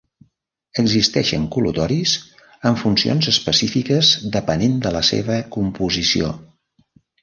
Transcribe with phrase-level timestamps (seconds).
[0.83, 2.15] Existeixen col·lutoris
[2.71, 6.37] amb funcions específiques depenent de la seva composició.